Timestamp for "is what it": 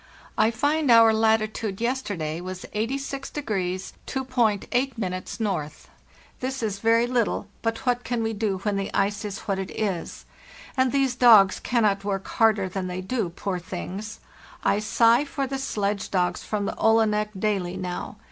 9.23-9.69